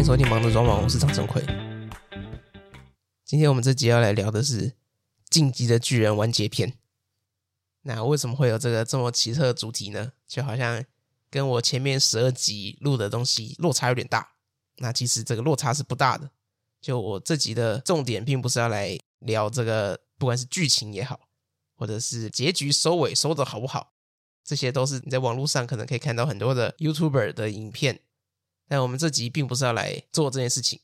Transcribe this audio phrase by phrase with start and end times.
[0.00, 1.44] 欢迎收听《忙着装网》，我是张成奎。
[3.22, 4.70] 今天我们这集要来聊的是
[5.28, 6.72] 《进击的巨人》完结篇。
[7.82, 10.12] 那为什么会有这个这么奇特的主题呢？
[10.26, 10.82] 就好像
[11.28, 14.26] 跟我前面十二集录的东西落差有点大。
[14.78, 16.30] 那其实这个落差是不大的。
[16.80, 21.28] 就我这集的重点，并不是要来聊这个，不管是剧情也好，
[21.76, 23.92] 或者是结局收尾收的好不好，
[24.42, 28.00] 这些都是你在网络上可能可以看到很多的 YouTuber 的影片。
[28.70, 30.78] 但我们这集并不是要来做这件事情。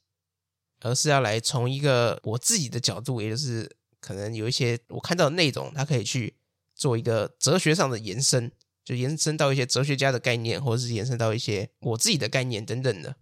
[0.80, 6.36] 而是要来从一个我自己的角度，也就是可能有一些我看到的内容，它可以去
[6.74, 8.52] 做一个哲学上的延伸，
[8.84, 13.16] 就延伸到一些哲学家的概念，或者是延伸到一些我自己的概念等等的。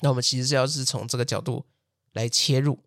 [0.00, 1.66] 那我们其实是要是从这个角度
[2.12, 2.82] 来切入。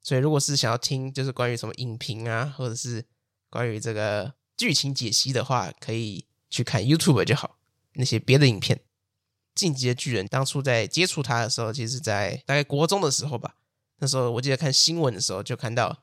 [0.00, 3.04] 所以，如果是想要听就是关于什么影评啊，或者是
[3.50, 7.58] 关于这个剧情解析的话，可以去看 YouTube 就好，
[7.94, 8.80] 那些别的影片。
[9.54, 13.56] 进击的巨人当初在接触他的时候，其实在大概国中的时候吧。
[13.98, 16.02] 那时候我记得看新闻的时候，就看到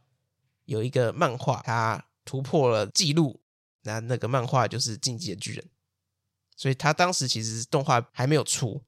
[0.66, 3.42] 有一个漫画，它突破了纪录。
[3.84, 5.64] 那那个漫画就是《进击的巨人》，
[6.54, 8.84] 所以他当时其实动画还没有出。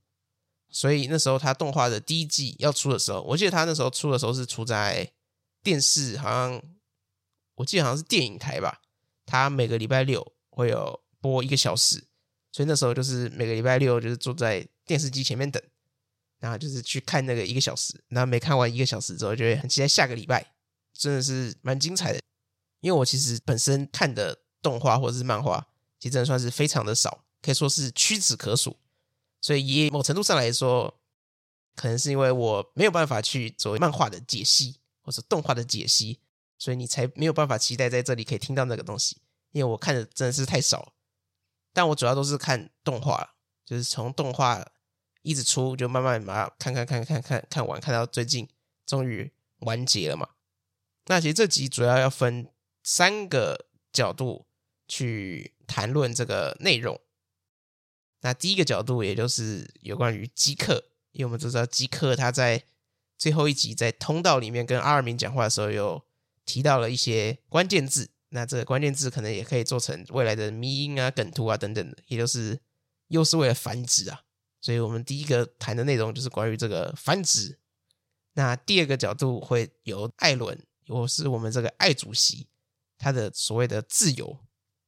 [0.70, 5.14] 所以那时候他动画的第一季要出的时候，我记得他那时候出的时候是出在
[5.64, 6.62] 电视，好像
[7.56, 8.82] 我记得好像是电影台吧。
[9.26, 12.04] 他每个礼拜六会有播一个小时。
[12.52, 15.62] 所以那时候就是每个礼拜六就是坐在电视机前面等，
[16.40, 20.54] 然后就是去看那个一个小时，然后没看完一个小时之后，就会很期待下个礼拜，
[20.94, 22.20] 真的是蛮精彩的。
[22.82, 25.66] 因为我其实本身看的动画或者是漫画，
[26.00, 28.76] 其实真的算是非常的少，可以说是屈指可数。
[29.40, 31.00] 所以以某程度上来说，
[31.76, 36.20] 可能是因为我没有办法去做漫画的解析或者动画的解析，
[36.58, 39.18] 所以你才没有办法期待在这里可以听到那个东西。
[39.52, 40.94] 因为我看的真的是太少。
[41.74, 44.66] 但我主要都是看动画，就是从动画
[45.22, 48.48] 一直出，就慢慢把它看看看看看看完，看到最近
[48.86, 50.30] 终于完结了嘛。
[51.06, 52.50] 那其实这集主要要分
[52.84, 54.48] 三个角度
[54.88, 57.00] 去谈论这个内容。
[58.22, 62.64] 那第一个角度，也就是有关于基克，因为我们都知道基克他在
[63.18, 66.04] 最后一集在通道里面跟阿尔明讲话的时候，有
[66.46, 68.12] 提到了一些关键字。
[68.34, 72.60] 那这个关键字可能也可以做成未来的迷因啊、梗图啊等等的，也就是
[73.08, 74.24] 又是为了繁殖啊。
[74.62, 77.60] 所以我们第一个谈的内容就是关于这个繁殖。
[78.34, 82.48] 那第二个角度会由艾伦，或是我们这个艾主席，
[82.98, 84.40] 他的所谓的自由。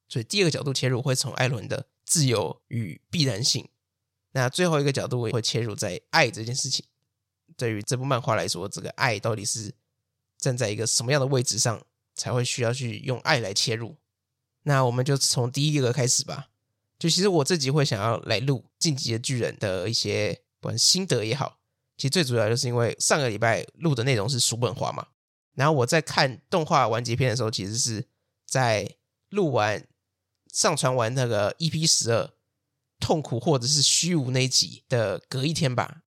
[0.08, 3.68] 所以第二个角度切入会从艾伦的自由与必然性。
[4.32, 6.86] 那最后一个角度会切入在爱这件事情。
[7.58, 9.74] 对于这部漫画来说，这个爱到底是
[10.38, 11.86] 站在一个什么样的位置上？
[12.16, 13.98] 才会需要去用爱来切入，
[14.64, 16.50] 那我们就从第一个开始吧。
[17.00, 21.60] 就其实我自己会想要来录《进击的巨人》的一些不管心得也好，
[21.98, 25.08] 其实最主要就是因为上个礼拜录的内容是叔本华嘛，
[25.56, 28.08] 然后我在看动画完结篇的时候，其实是
[28.46, 28.96] 在
[29.30, 29.86] 录完、
[30.54, 32.32] 上传完那个 EP 十二
[33.00, 36.04] 痛苦或者是虚无那一集的隔一天吧，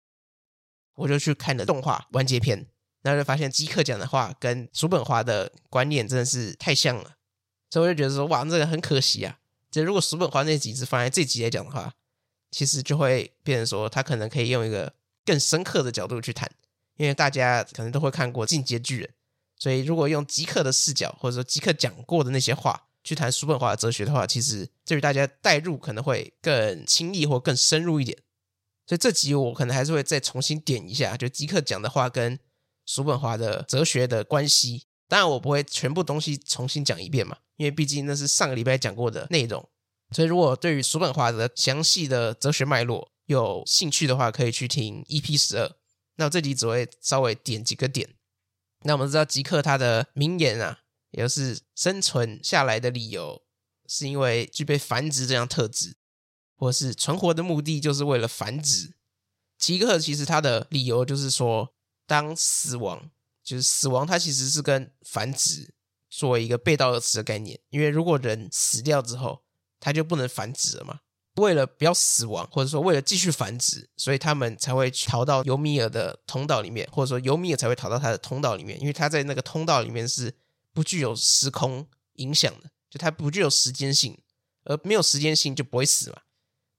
[0.97, 2.67] 我就去看了动画完结篇。
[3.03, 7.17] 然后就发现基克讲的话跟叔本华的观念真的是太像了，
[7.69, 9.39] 所以我就觉得说，哇，这个很可惜啊。
[9.71, 11.93] 就如果叔本华那集只放在这集来讲的话，
[12.51, 14.93] 其实就会变成说，他可能可以用一个
[15.25, 16.49] 更深刻的角度去谈，
[16.97, 19.09] 因为大家可能都会看过《进阶巨人》，
[19.59, 28.17] 所以如果用基克的视角，或者说基克讲过的那些话去谈叔本华的哲学的话，其实对于大家带入可能会更轻易或更深入一点。
[28.87, 32.39] 所以这集我可能还是会再重新点一下，就基克讲的话跟。
[32.85, 39.69] 叔本华的哲学的关系，当然我不会全部东西重新讲一遍嘛，因为毕竟那是上个礼拜讲过的内容。
[40.11, 45.71] 所以如果对于叔本华的详细的哲学脉络有兴趣的话，可以去听 EP 十二。
[46.17, 48.15] 那我这集只会稍微点几个点。
[48.85, 50.81] 那我们知道吉克他的名言啊，
[51.13, 53.43] 也就是生存下来的理由
[53.87, 55.97] 是因为具备繁殖这样特质，
[56.57, 58.95] 或是存活的目的就是为了繁殖。
[59.57, 61.73] 吉克其实他的理由就是说。
[62.07, 63.11] 当死亡
[63.43, 65.75] 就是死亡，它其实是跟繁殖
[66.09, 67.59] 作为一个背道而驰的概念。
[67.71, 69.43] 因为如果人死掉之后，
[69.81, 71.01] 它就不能繁殖了嘛。
[71.37, 80.35] 为了不要死亡，或者说为了继续繁殖，所以他们才会逃到尤米尔的通道里面，或者说尤米尔才会逃到他的通道里面，因为他在那个通道里面是
[80.75, 84.21] 不具有时空影响的，就它不具有时间性，
[84.65, 86.21] 而没有时间性就不会死嘛。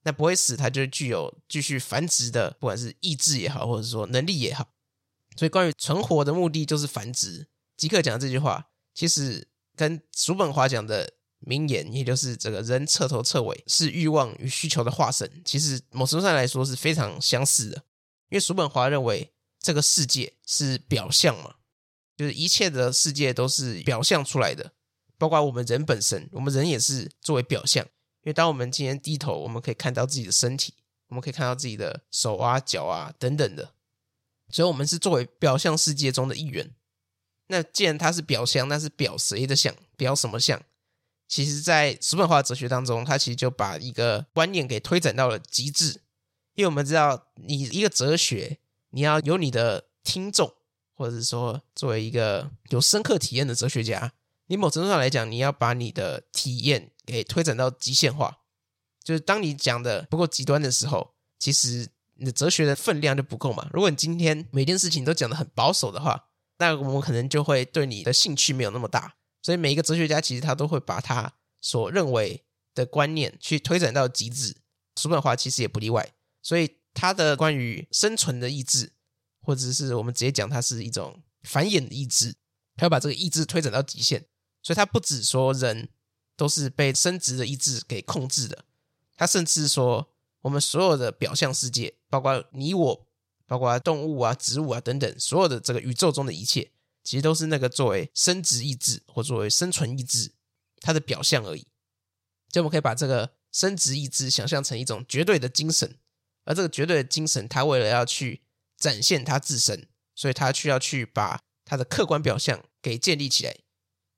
[0.04, 4.73] 那不会死，它就具有继续繁殖的，不管是意志也好，或者说能力也好。
[5.36, 7.46] 所以，关于存活的目的就是繁殖。
[7.76, 17.76] 吉克讲的这句话，其实跟叔本华讲的名言，也就是这个人彻头彻尾是欲望与需求的化身，其实某程度上来说是非常相似的。
[18.30, 21.56] 因为叔本华认为这个世界是表象嘛，
[22.16, 24.72] 就是一切的世界都是表象出来的，
[25.18, 27.84] 包括我们人本身，我们人也是作为表象。
[28.22, 30.72] 因为当我们今天低头，我们可以看到自己的身体，
[31.08, 33.73] 我们可以看到自己的手啊、脚啊等等的，
[34.54, 36.70] 所以我们是作为表象世界中的一员。
[37.48, 39.74] 那既然它是表象，那是表谁的象？
[39.96, 40.62] 表什么象？
[41.26, 46.02] 其实，在叔本华哲学当中，他其实就把一个观念给推展到了极致。
[46.54, 48.58] 因为我们知道，你一个哲学，
[48.90, 50.54] 你要有你的听众，
[50.94, 54.12] 或者是说，作为一个有深刻体验的哲学家，
[54.46, 58.38] 你某程度上来讲，你要把你的体验给推展到极限化。
[59.02, 63.68] 就是当你讲的不够极端的时候，其实你的哲学的分量就不够嘛。
[63.72, 66.28] 如果你今天每件事情都讲得很保守的话，
[66.58, 69.16] 那我们可能就会对你的兴趣没有那么大。
[69.42, 72.44] 所以每一个哲学家其实他都会把他所认为
[72.74, 74.56] 的观念去推展到极致。
[74.96, 76.14] 叔本华其实也不例外。
[76.42, 78.92] 所以他的关于生存的意志，
[79.42, 82.36] 或者是我们直接讲它是一种繁衍的意志，
[82.76, 84.26] 他要把这个意志推展到极限。
[84.62, 85.88] 所以他不止说人
[86.36, 88.64] 都是被生殖的意志给控制的，
[89.16, 90.13] 他甚至说
[90.44, 93.06] 我们所有的表象世界，包括你我。
[93.46, 100.32] 包括动物啊、植物啊等等，所有的这个宇宙中的一切，其实都是那个作为生殖意志或作为生存意志
[100.80, 101.66] 它的表象而已。
[102.48, 105.98] 就我们可以把这个生殖意志想象成一种绝对的精神，
[106.44, 108.40] 而这个绝对的精神，它为了要去
[108.78, 113.54] 展现它自身，所以它需要去把它的客观表象给建立起来。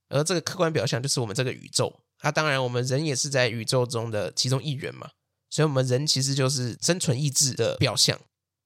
[0.08, 2.04] 而这个客观表象就是我们这个宇宙。
[2.22, 5.10] 那当然，我们人也是在宇宙中的其中一员嘛，
[5.48, 8.20] 所以我们人其实就是生存意志的表象。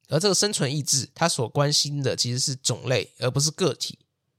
[0.09, 3.99] 而这个生存意志，它所关心的其实是种类，而不是个体。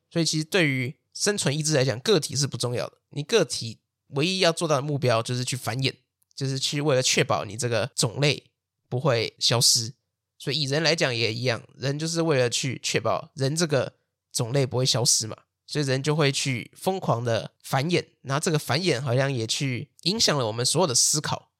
[0.09, 2.97] 所以，其实对于生存意志来讲，个体是不重要的。
[3.11, 5.93] 你个体唯一要做到的目标，就是去繁衍，
[6.35, 8.51] 就是去为了确保你这个种类
[8.89, 9.93] 不会消失。
[10.37, 13.93] 所以，以人来讲也一样，人就是为了去确保人这个
[14.33, 15.37] 种类不会消失嘛。
[15.65, 21.50] 所以，人就会去疯狂的繁衍，然后这个繁衍好像也去影响了我们所有的思考。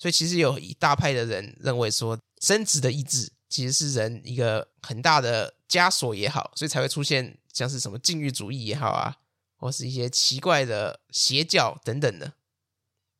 [0.00, 9.18] 所以，其实有一大派的人认为说，生殖的意志其实是人一个很大的枷锁也好，所以才会出现像是什么禁欲主义也好啊，
[9.58, 12.32] 或是一些奇怪的邪教等等的。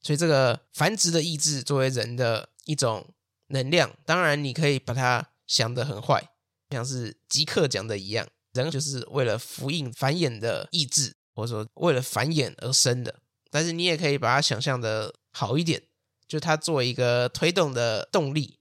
[0.00, 3.12] 所以，这个繁殖的意志作为人的一种
[3.48, 6.30] 能量，当然你可以把它想得很坏，
[6.70, 13.16] 像是极客讲的一样，人就是为了福音繁衍的意志，或者说为了繁衍而生的。
[13.50, 15.82] 但是，你也可以把它想象的好一点。
[16.30, 18.60] 就它作为一个推动的动力，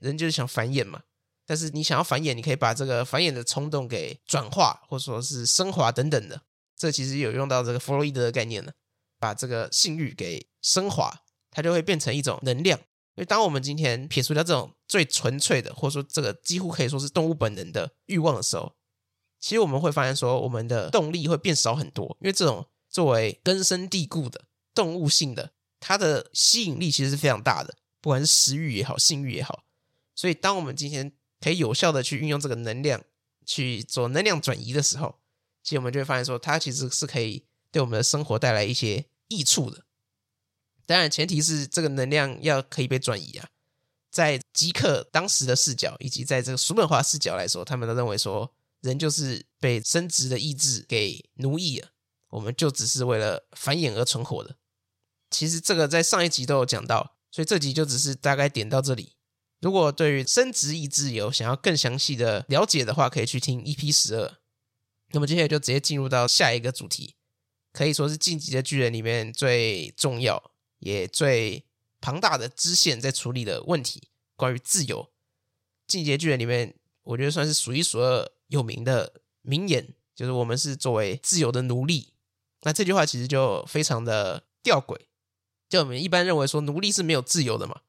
[0.00, 1.04] 人就是想繁衍嘛。
[1.46, 6.42] 但是你想要繁衍，你可以把这个繁衍的冲动给转化，或者说是升华等等的。
[6.76, 8.72] 这其实有用到这个弗洛伊德的概念了，
[9.20, 11.22] 把这个性欲给升华，
[11.52, 12.76] 它就会变成一种能量。
[12.80, 18.74] 因为当我们今天撇除掉这种最纯粹的，或者说这个几乎可以说是动物本能的欲望的时候，
[19.38, 22.16] 其实我们会发现说，我们的动力会变少很多。
[22.20, 25.52] 因为这种作为根深蒂固的动物性的。
[25.86, 29.64] 它的吸引力其实是非常大的，不管是食欲也好，性欲也好。
[30.14, 33.04] 所以，当我们今天可以有效的去运用这个能量
[33.44, 35.18] 去做能量转移的时候，
[35.62, 39.84] 其实我们就会发现说，它其实是可以对我们的生活带来一些益处的。
[40.86, 43.50] 当然，前提是这个能量要可以被转移啊。
[44.10, 48.50] 在极客当时的视角，以及在这个叔本华视角来说，他们都认为说，
[48.80, 51.88] 人就是被生殖的意志给奴役了，
[52.30, 54.56] 我们就只是为了繁衍而存活的。
[55.34, 59.16] 其实这个在上一集都有讲到，所以这集就只是大概点到这里。
[59.60, 64.38] 如果对于生殖意志有想要更详细的了解的话，可以去听 EP 十二。
[65.10, 67.16] 那么接下来就直接进入到下一个主题，
[67.72, 71.64] 可以说是《进击的巨人》里面最重要也最
[72.00, 75.02] 庞大的支线在处理的问题——关于自由。
[75.88, 82.12] 《进击的巨人》里面，我觉得算是数一数二有名的名言，就是“我们是作为自由的奴隶”。
[82.62, 84.98] 那这句话其实就非常的吊诡。
[85.74, 87.80] 就我们一般认为说，奴隶是没有自由的嘛？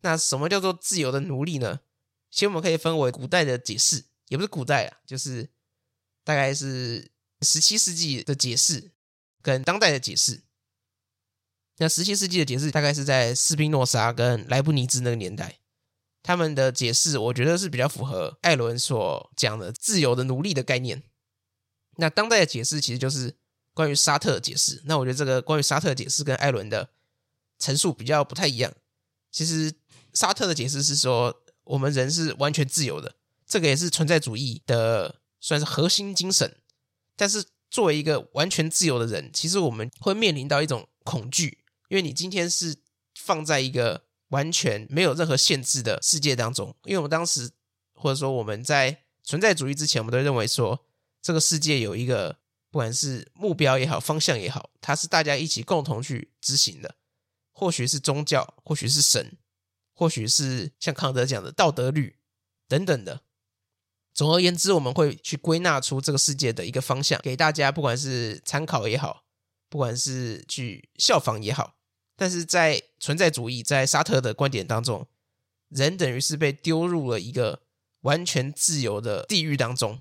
[0.00, 1.78] 那什么叫做自由的奴隶呢？
[2.32, 5.48] 其实我们可以分为古代的解释，也不是古代啊，就是
[6.24, 7.12] 大概是
[7.42, 8.90] 十七世纪的解释
[9.40, 10.42] 跟当代的解释。
[11.76, 15.60] 那十七世纪的解释大概是在斯宾诺莎跟莱布尼兹那个年代，
[16.24, 21.04] 他们的解释我觉得是比较符合艾伦所讲的自由的奴隶的概念。
[21.98, 23.36] 那当代的解释其实就是
[23.74, 24.82] 关于沙特的解释。
[24.86, 26.90] 那我觉得这个关于沙特解释跟艾伦的
[27.62, 28.74] 陈述比较不太一样。
[29.30, 29.72] 其实
[30.12, 33.14] 沙特的解释是说，我们人是完全自由的，
[33.46, 36.56] 这个也是存在主义的算是核心精神。
[37.16, 42.74] 但是作为一个完全自由的人，其实我们会面临到一种恐惧，因为你今天是
[43.14, 46.74] 放在一个完全没有任何限制的世界当中。
[46.82, 47.48] 因为我们当时
[47.94, 50.84] 或者说我们在存在主义之前，我们都认为说
[51.22, 52.36] 这个世界有一个
[52.72, 56.96] 不管是目标也好，方向也好，它是大家一起共同去执行的。
[57.62, 59.38] 或许是宗教，或许是神，
[59.94, 62.16] 或许是像康德讲的道德律
[62.66, 63.20] 等等的。
[64.12, 69.22] 总而言之，我们会去归纳出这个世界的一个方向，给大家，不管是参考也好，
[69.68, 71.76] 不管是去效仿也好。
[72.16, 75.06] 但是在存在主义，在沙特的观点当中，
[75.68, 77.62] 人等于是被丢入了一个
[78.00, 80.00] 完全自由的地狱当中。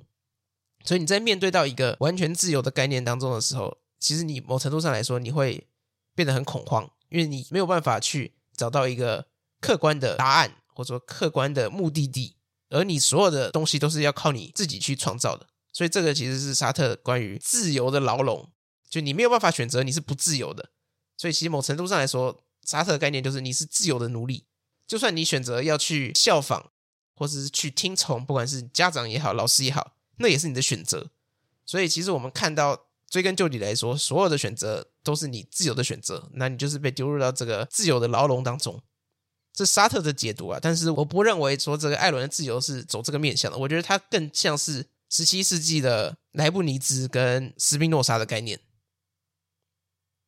[0.83, 5.67] 所以你在面对到一个完全自由的概念当中的时候，其实你某程度上来说，你会
[6.15, 9.27] 变得很恐慌，因为你没有办法去找到一个
[9.59, 12.37] 客观的答案，或者说客观的目的地。
[12.69, 18.49] 而你所有的东西都是要靠你自己去创造的，所以这个其实是沙特关于自由的牢笼，
[18.89, 20.71] 就你没有办法选择，你是不自由的。
[21.17, 24.45] 所以其实某程度上来说，沙特的概念就是你是自由的奴隶，
[24.87, 26.71] 就算你选择要去效仿，
[27.13, 31.11] 或者是去听从，不管是家长也好，老师也好，那也是你的选择。
[31.65, 38.81] 所以其实我们看到追根究底来说，所有的选择都是你自由的选择，那你就是被丢入到这个自由的牢笼当中。
[39.53, 43.57] 这沙特的解读啊，但是我不认为说这个艾伦的自由是走这个面向的。
[43.57, 48.61] 我觉得他更像是十七世纪的莱布尼兹跟斯宾诺莎的概念。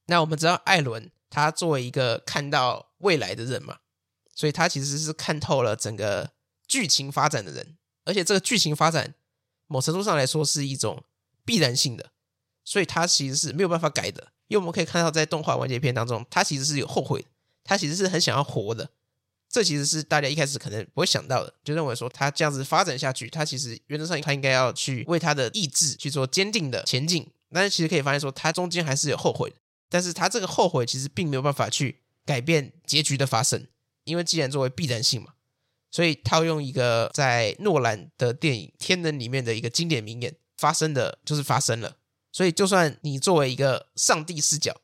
[0.07, 3.77] 那我们知道艾伦他作为一个看到未来的人嘛，
[4.35, 6.33] 所以他其实是看透了整个
[6.67, 9.15] 剧情发展的人，而且这个剧情发展
[9.67, 11.05] 某程度上来说是一种
[11.45, 12.11] 必然性的，
[12.65, 14.32] 所以他其实是没有办法改的。
[14.53, 17.27] 因为我们可以看到在动画完结篇当中，他其实是有后悔的，
[17.63, 18.87] 他其实是很想要活的。
[19.49, 27.27] 这其实是大家一开始可能不会想到的，就认为说他这样子发展下去，他其实原则上他应该要去为他的意志去做坚定的前进。
[27.51, 29.55] 但是其实可以发现说，他中间还是有后悔的。
[29.89, 33.65] 但是他这个后悔其实并没有办法去改变结局的发生，
[34.03, 35.33] 因为既然作为必然性嘛，
[35.89, 41.97] 所以套用一个在诺兰的电影《天能》里面的一个经典名言：发生的就是发生了。
[42.33, 44.75] 所以就算你作为一个上帝视角，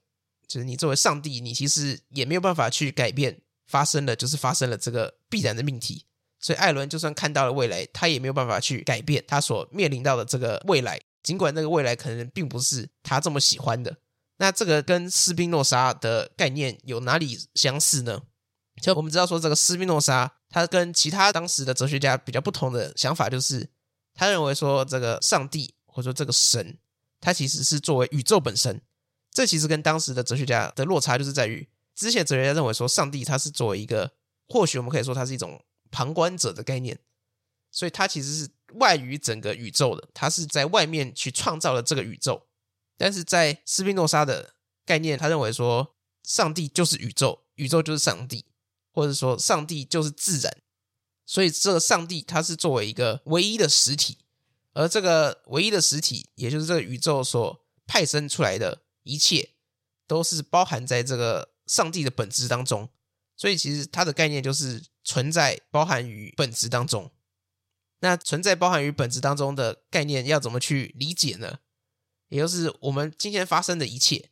[0.48, 3.41] 就是你作为上帝，你其实也没有办法去改变。
[3.70, 6.03] 发生了，就是发生了这个必然的命题，
[6.39, 13.96] 所以艾伦就算看到了未来，他也没有办法去改变他所面临到的这个未来，尽管那个未来可能并不是他这么喜欢的。
[14.38, 18.24] 那这个跟斯宾诺莎的概念有哪里相似呢？
[18.82, 23.70] 就我们知道说，这个斯宾诺莎他跟其他当时的哲学家比较不同的想法，就是
[24.15, 26.79] 他认为说，这个上帝或者说这个神，
[27.20, 28.82] 它其实是作为宇宙本身。
[29.32, 31.68] 这其实跟当时的哲学家的落差就是在于。
[31.96, 34.14] 之前哲学家认为说，上帝他是作为一个，
[34.48, 35.62] 或许我们可以说他是一种
[35.92, 36.98] 旁观者的概念，
[37.72, 42.48] 所以他其实是外于整个宇宙的，他是在外面去创造了这个宇宙。
[42.98, 44.54] 但是在斯宾诺莎的
[44.86, 48.46] 概念，他认为说，上帝就是宇宙，宇宙就是上帝，
[48.94, 50.58] 或者说上帝就是自然。
[51.26, 54.20] 所以这个上帝他是作为一个唯一的实体，
[54.74, 59.50] 而这个唯一的实体，也就是这个宇宙所派生出来的一切，
[60.08, 61.54] 都是包含在这个。
[61.70, 62.90] 上帝的本质当中，
[63.38, 67.12] 所以其实它的概念就是存在包含于本质当中。
[68.00, 71.60] 那存在包含于本质当中的概念要怎么去理解呢？
[72.30, 74.32] 也就是我们今天发生的一切，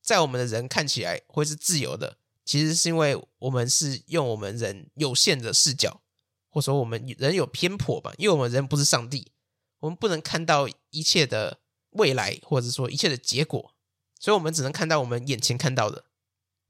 [0.00, 6.02] 在我们的人看起来会是自由的，其实是因为我们是用我们人有限的视角，
[6.48, 9.32] 或者说我们人有偏颇吧，因为我们人不是上帝，
[9.80, 13.74] 我们不能看到一切的未来，或者说一切的结果，
[14.18, 16.04] 所以我们只能看到我们眼前看到的。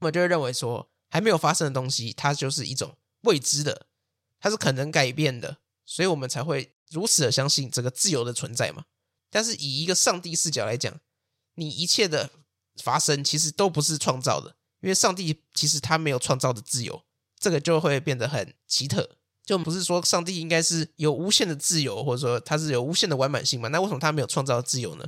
[0.00, 3.86] 我就会认为说，还没有发生的东西，它就是一种未知的，
[4.38, 8.84] 它是可能改变的，所以我们才会如此的相信这个自由的存在嘛。
[9.30, 11.00] 但是以一个上帝视角来讲，
[11.54, 12.30] 你一切的
[12.82, 17.04] 发生其实都不是创造的，因为上帝其实他没有创造的自由，
[17.38, 19.16] 这个就会变得很奇特。
[19.46, 23.68] 就不是说上帝应该是有无限的自由，或者说他是有无限的完满性嘛？
[23.68, 25.06] 那为什么他没有创造自由呢？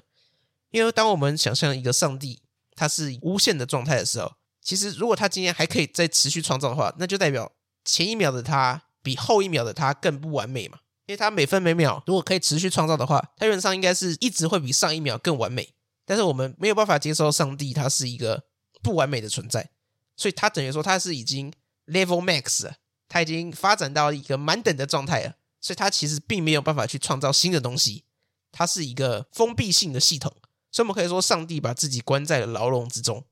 [0.70, 2.40] 因为当我们想象一个上帝，
[2.76, 4.32] 他是无限的状态的时候。
[4.62, 7.50] 其实，如果他今天还可以再持续创造的话，那就代表
[7.84, 10.78] 前一秒的他比后一秒的他更不完美嘛。
[11.06, 15.74] 因为他每分每秒如果可以持续创造的话，他原上应该是一直会比上一秒更完美。
[16.04, 18.44] 但是我们没有办法接受上帝他是一个
[18.82, 19.70] 不完美的存在，
[20.16, 21.50] 所以他等于说他是已经
[21.86, 22.74] level max 了，
[23.08, 28.04] 它已经发展到一个满等的状态了，所以它其实并没有办法去创造新的东西，
[28.52, 30.34] 它是一个封闭性的系统。
[30.70, 33.24] 所以我们可以说，上帝把自己关在了牢笼之中。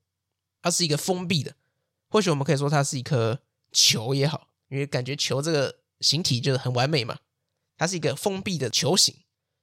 [0.61, 1.55] 它是一个封闭的，
[2.09, 3.39] 或许我们可以说它是一颗
[3.71, 7.19] 球也好，因为感觉球这个形体就是很完美嘛。
[7.77, 9.15] 它是一个封闭的球形，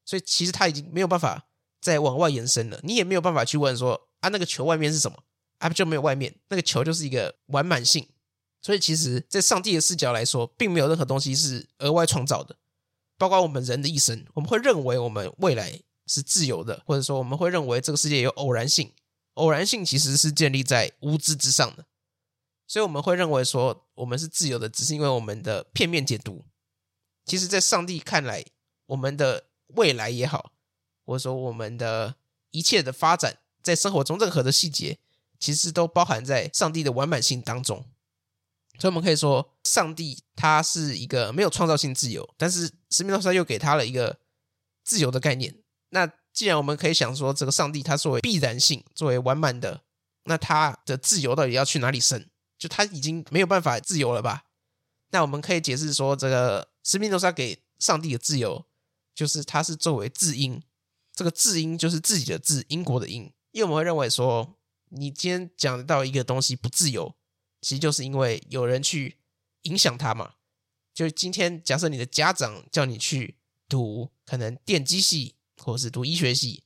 [0.05, 1.47] 所以其实它已经没有办法
[1.81, 2.79] 再往外延伸了。
[2.85, 5.25] 你也没有办法去问说啊，那个球外面是什么？
[5.59, 8.07] 啊，就没有外面，那个球就是一个完满性。
[8.65, 12.57] 所以其实，在上帝的视角来说，并没有任何东西是额外创造的。
[13.19, 18.91] 包括我们人的一生，我们会认为我们未来是自由的，或者说我们会认为这个世界有偶然性。
[19.35, 21.85] 偶然性其实是建立在无知之上的，
[22.67, 26.47] 所以我们会认为说我们是自由的，只是因为我们的片面解读。
[27.27, 28.47] 其实，在上帝看来，
[28.87, 29.45] 我们的
[29.75, 30.53] 未来也好，
[31.05, 32.15] 或者说我们的
[32.51, 34.99] 一切的发展，在生活中任何的细节，
[35.39, 37.85] 其实都包含在上帝的完满性当中。
[38.79, 44.19] 所以，我们可以说，上帝他是一个没有创造性自由，但是施密诺沙又给他了一个
[44.85, 45.57] 自由的概念。
[45.91, 49.83] 那既然我们可以想说，这个上帝他作为必然性，作为完满的，
[50.25, 52.29] 那他的自由到底要去哪里生？
[52.59, 54.45] 就他已经没有办法自由了吧？
[55.11, 58.67] 那我们可以解释说，这个施密诺沙给上帝的自由，
[59.15, 60.61] 就是他是作为自因，
[61.15, 63.33] 这个自因就是自己的自，因果的因。
[63.53, 64.57] 因为我们会认为说，
[64.89, 67.15] 你今天讲到一个东西不自由，
[67.65, 69.17] 其实就是因为有人去
[69.63, 70.35] 影响他嘛。
[70.93, 73.37] 就今天假设你的家长叫你去
[73.69, 75.35] 读可能电机系。
[75.63, 76.65] 或者是读医学系，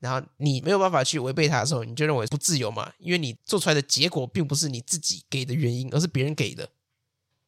[0.00, 2.92] 然后你没有办法去违背他的时候，你就认为不自由嘛？
[2.98, 6.68] 因为你做出来的结果并不是你自己给的原因，而是别人给的。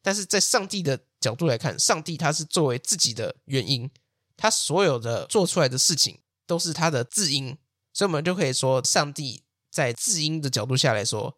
[0.01, 3.89] 但是在上帝的角度来看，上帝他是作为自己的原因，
[4.37, 7.57] 他所有的做出来的事情都是他的自因，
[7.91, 11.35] 所以我们就可以说，上帝在自因的角度下来说，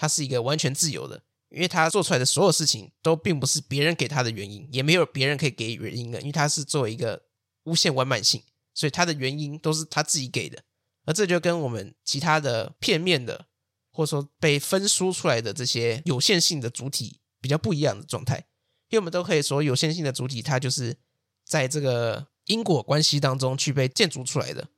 [0.00, 7.24] 他是一个完全自由的，因为他做出来的所有事情都并不是别人给他的原因，也没有别人可以给原因的，因为他是作为一个
[7.64, 8.42] 无限完满性。
[8.72, 10.62] 所以他的原因都是他自己给的，
[11.04, 13.46] 而这就跟我们其他的片面的，
[13.92, 18.46] 或者说被分输出来的这些有限性的主体比较不一样的状态。
[18.88, 20.96] 因为我们都可以说，有限性的主体它就是
[21.44, 24.68] 在这个因果关系当中去被建筑出来的。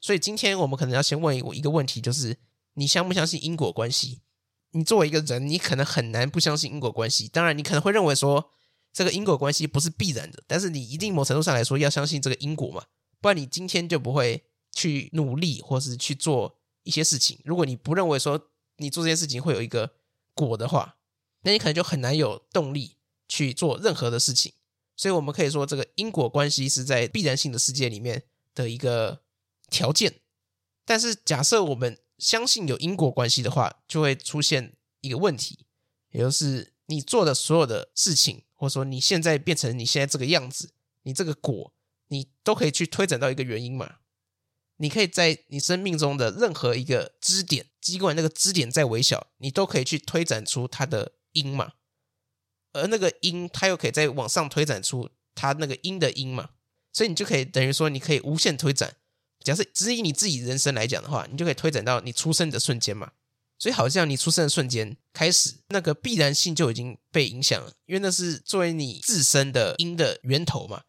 [0.00, 2.38] 所以今天我们可能要先问一个问题，就是
[2.74, 4.20] 你相不相信因果关系？
[4.72, 7.28] 你作为一个人，你可能很难不相信因果关系。
[7.28, 8.50] 当然，你可能会认为说
[8.92, 12.84] 这个因果关系不是必然的，但是你一定某程度上来说要相信这个因果嘛。
[13.20, 17.38] 不然你今天就不会去努力，或是去做一些事情。
[17.44, 19.92] 如果你不认为说你做这件事情会有一个
[20.34, 20.96] 果的话，
[21.42, 22.96] 那你可能就很难有动力
[23.28, 24.52] 去做任何的事情。
[24.96, 28.22] 所以我们可以说，这个因果关系是在必然性的世界里面
[28.54, 29.20] 的一个
[29.70, 30.14] 条件。
[30.84, 35.66] 但是假设我们相信有因果关系的话，就会出现一个问题，
[36.10, 41.72] 也就是你做的所有的事情，或者说你现在变成你现在这个样子，你这个果。
[42.12, 43.98] 你都可以去推展到一个原因嘛？
[44.78, 51.74] 你可以在你生命中的任何一个支点，尽管那个支点再微小，你都可以去推展出它的因嘛。
[52.72, 56.50] 而那个因，它又可以再往上推展出它那个因的因嘛。
[56.92, 58.96] 所以你就可以等于说，你可以无限推展。
[59.50, 63.12] 假设只以你自己人生来讲的话，你就可以推展到你出生的瞬间嘛。
[63.58, 70.82] 所以好像你出生的瞬间开始，那个必然性就已经被影响了，因为那是作为你自身的因的源头嘛。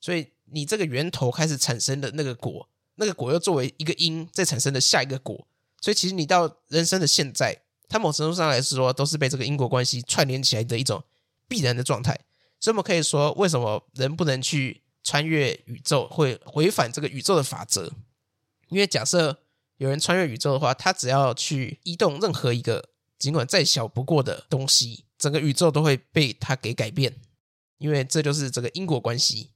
[0.00, 0.28] 所以。
[0.54, 5.48] 你这个源头开始产生的那个果，那个果又作为一个因，再产生的下一个果，
[5.80, 11.02] 所以其实你到人生的现在，它某程度上来说，都是被这个因果关系串联起来的一种
[11.48, 12.20] 必然的状态。
[12.60, 17.92] 所以我们可以说，为什么人不能去穿越宇宙，会违反这个宇宙的法则？
[18.68, 19.38] 因为假设
[19.76, 27.16] 有人穿越宇宙的话，他只要去移动任何一个尽管再小不过的东西，整个宇宙都会被他给改变，
[27.78, 29.50] 因为这就是这个因果关系。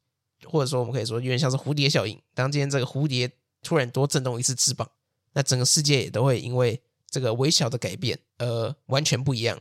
[0.45, 2.21] 或者说，我们可以说有点像是蝴蝶效应。
[2.35, 3.29] 当今天这个蝴蝶
[3.63, 4.89] 突然多震动一次翅膀，
[5.33, 6.81] 那整个世界也都会因为
[7.11, 9.61] 这个微小的改变而完全不一样。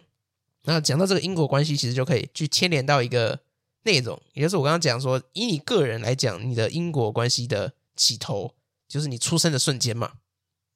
[0.64, 3.40] 那讲到这个因果关系，其实就可以去牵连到一个
[3.86, 8.54] 内容，也就是我刚刚讲说，以你个人来讲，你的因果关系的起头
[8.88, 10.12] 就是你出生的瞬间嘛。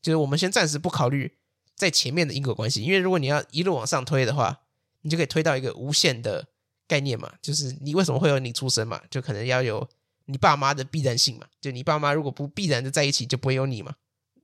[0.01, 1.35] 就是我们先暂时不考虑
[1.75, 4.61] 在前面的因果关系，因为如果你要一路往上推的话，
[5.01, 6.47] 你就可以推到一个无限的。
[6.89, 9.87] 概念嘛，就是你为什么会有你出生嘛，就可能要有
[10.25, 11.45] 你爸妈的必然性嘛。
[11.61, 13.93] 就你爸妈如果不必然的在一起，就不会有你嘛。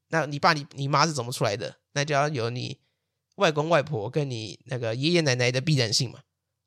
[0.10, 1.78] 那你爸你你妈是怎么出来的？
[1.94, 2.78] 那就要有你
[3.38, 6.20] 外公外婆跟你那个爷爷奶奶的必然性嘛。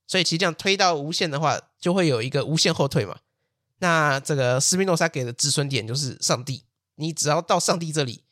[0.09, 3.21] 所以其实这样推到无限的话，就会有一个无限后退嘛。
[3.79, 6.65] 那这个斯宾诺莎给的止损点就是上帝，
[6.97, 8.25] 你只要到上帝这里，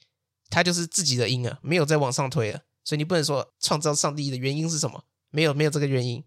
[0.51, 2.63] 他就是自己的因啊，没有再往上推了。
[2.83, 5.05] 所以你不能说创造上帝的原因是什么？
[5.31, 6.25] 没有没有这个原因。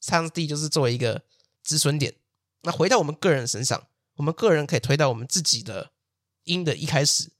[0.00, 1.22] 上帝就是作为一个
[1.62, 2.14] 止损点，
[2.62, 3.86] 那回到我们个人身上，
[4.16, 5.90] 我们个人可以推到我们自己的
[6.44, 7.30] 因的一开始，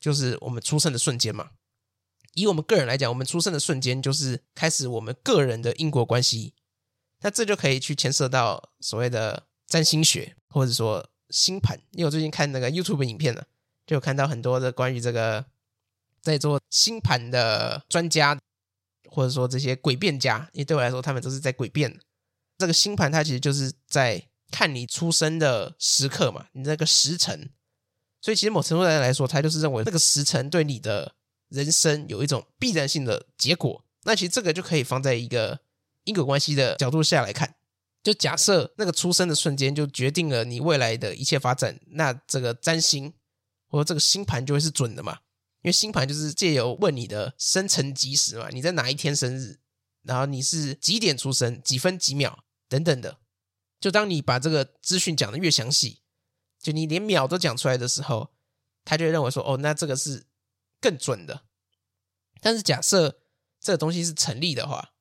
[0.00, 1.50] 就是我们出生的瞬间嘛。
[2.34, 6.54] 以我们个人来讲，我们出生的瞬间就是开始我们个人的因果关系。
[7.20, 11.78] 那这就可以去牵涉到所谓的占星学，或者说星盘。
[11.92, 13.42] 因为我最近看那个 YouTube 影片呢，
[13.86, 15.44] 就有看到很多的关于这个
[16.22, 18.38] 在做星盘的专家，
[19.10, 21.98] 或者说这些诡辩家，因为对我来说，他们都是在诡辩。
[22.58, 27.50] 这个星盘它其实就是在看你出生的时刻嘛，你那个时辰。
[28.20, 31.14] 所以其实某程度上来说，他就是认为那个时辰对你的
[31.50, 33.84] 人生有一种必然性的结果。
[34.02, 35.60] 那其实这个就可以放在一个
[36.08, 37.54] 因果关系的角度下来看。
[38.02, 43.12] 就假设那个出生的瞬间就决定了你未来的一切发展，那这个占星
[43.68, 45.18] 或者这个星盘就会是准的嘛？
[45.62, 49.58] 因为星盘就是借由问你的生辰吉时嘛，你在哪一天生日，
[50.02, 53.18] 然后你是几点出生，几分几秒等等的。
[53.80, 55.98] 就当你把这个资讯讲得越详细，
[56.62, 58.30] 就你连秒都讲出来的时候，
[58.84, 60.24] 他就会认为说，哦，那这个是
[60.80, 61.42] 更准的。
[62.40, 63.18] 但是假设
[63.60, 64.92] 这个东西是成立的话，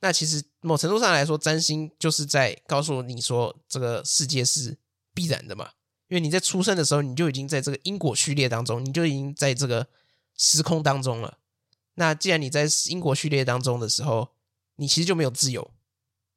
[0.00, 4.76] 那其实某程度上来说，占星就是在告诉你说，这个世界是
[5.14, 5.70] 必然的嘛。
[6.08, 9.86] 因为你在出生的时候，你就已经在这个因果序列当中，你就已经在这个
[10.36, 11.38] 时空当中了。
[11.94, 14.28] 那既然你在因果序列当中的时候，
[14.76, 15.72] 你其实就没有自由，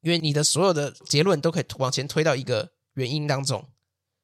[0.00, 3.68] 因为你的所有的结论都可以往前推到一个原因当中。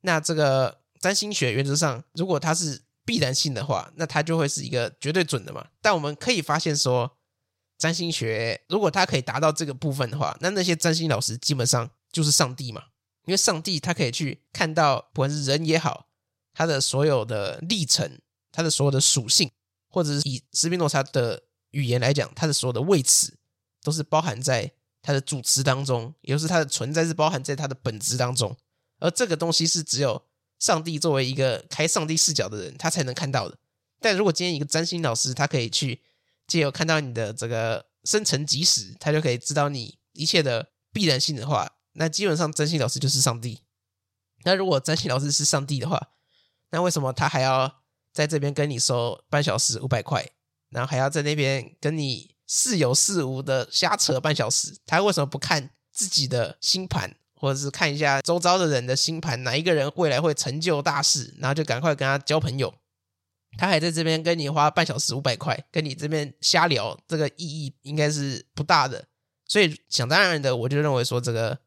[0.00, 5.68] 那这个占星学原则上，如果它是必然性的话，那它就会是一个绝对准的嘛。
[5.80, 7.15] 但我们可以发现说，
[7.78, 12.82] 占星学如果他可以达到这个部分的话，那那些占星老师基本上就是上帝嘛，
[13.26, 16.06] 因为上帝他可以去看到，不管是人也好，
[16.54, 18.18] 他的所有的历程，
[18.50, 19.50] 他的所有的属性，
[19.90, 23.34] 或者是以斯宾诺莎的语言来讲，他的所有的位置
[23.82, 28.56] 都是包含在他的主词当中，也就是他的存在是包含在他的本质当中，
[29.00, 30.24] 而这个东西是只有
[30.58, 33.58] 上帝作为一个开上帝视角的人，他才能看到的。
[34.00, 36.00] 但如果今天一个占星老师，他可以去。
[36.46, 43.62] 借由看到你的这个生辰吉时，他就可以知道你一切的必然性的话，那基本上占星老师就是上帝。
[44.44, 46.10] 那如果占星老师是上帝的话，
[46.70, 47.82] 那为什么他还要
[48.12, 50.30] 在这边跟你收半小时五百块，
[50.70, 54.76] 然后还要在那边跟你似有似无的瞎扯半小时？
[54.86, 62.72] 他为什么不看自己的星盘，或者是看一下周遭的人的星盘，哪一个人未来会成就大事，然后就赶快跟他交朋友？
[63.56, 69.06] 他还在这边跟你花半小时五百块，跟你这边瞎聊，这个意义应该是不大的。
[69.46, 71.58] 所以想当然的，我就认为说这个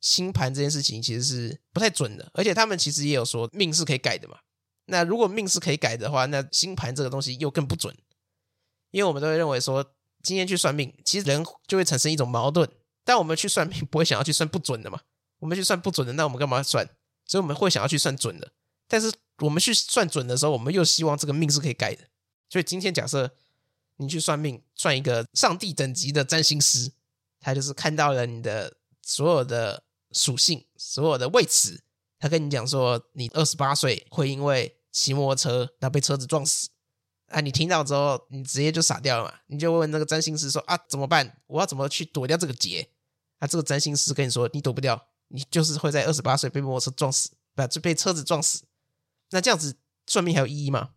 [0.00, 2.30] 星盘这件事情其实是不太准的。
[2.34, 4.38] 而且他们其实也有说命是可以改的嘛。
[4.86, 7.94] 那如果命是可以改的话，那星盘这个东西又更不准。
[8.92, 9.84] 因为我们都会认为说，
[10.22, 12.68] 今天去算命，其实人就会产生一种矛盾。
[13.04, 15.00] 但我们去算命不会想要去算不准的嘛？
[15.40, 16.88] 我们去算不准的，那我们干嘛算？
[17.26, 18.52] 所以我们会想要去算准的。
[18.88, 22.04] 但是我们去算准的时候，我们又希望这个命是可以改的。
[22.48, 23.30] 所以今天假设
[23.96, 26.92] 你去算命，算一个上帝等级的占星师，
[27.40, 31.82] 他就是看到了你的所有的属性、所有的位置，
[32.18, 36.68] 他跟你讲说，你二十八岁会因为骑摩托车然后被车子撞死。
[37.28, 39.34] 啊，你听到之后，你直接就傻掉了嘛？
[39.48, 41.40] 你就问那个占星师说啊，怎么办？
[41.48, 42.88] 我要怎么去躲掉这个劫？
[43.40, 48.62] 啊，这个占星师跟你说，你躲不掉，你就是会在二十八岁被摩托车撞死，不，就被车子撞死。
[49.30, 50.90] 那这样子算命还有意义吗？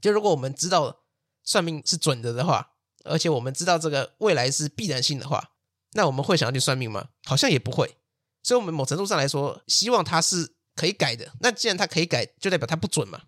[0.00, 1.04] 就如果我们知道
[1.42, 2.72] 算命是准的的话，
[3.04, 5.52] 而且我们知道这个未来是必然性的话，
[5.92, 7.10] 那我们会想要去算命吗？
[7.24, 7.96] 好像也不会。
[8.42, 11.32] 所以，我们某程度上来说，希望它是可以改的。
[11.40, 13.22] 那既然它可以改，就代表它不准嘛。